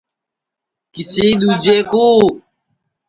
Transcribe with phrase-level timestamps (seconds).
[0.93, 2.25] کسی ۮوجے کُﯡ